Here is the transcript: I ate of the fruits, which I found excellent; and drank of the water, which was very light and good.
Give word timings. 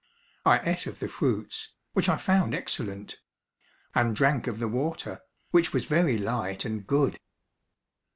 I 0.47 0.67
ate 0.67 0.87
of 0.87 0.97
the 0.97 1.07
fruits, 1.07 1.73
which 1.93 2.09
I 2.09 2.17
found 2.17 2.55
excellent; 2.55 3.19
and 3.93 4.15
drank 4.15 4.47
of 4.47 4.57
the 4.57 4.67
water, 4.67 5.21
which 5.51 5.73
was 5.73 5.85
very 5.85 6.17
light 6.17 6.65
and 6.65 6.87
good. 6.87 7.19